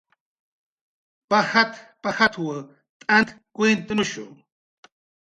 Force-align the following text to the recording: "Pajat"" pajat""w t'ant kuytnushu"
"Pajat"" 1.31 1.73
pajat""w 2.03 2.47
t'ant 3.01 3.29
kuytnushu" 3.55 4.25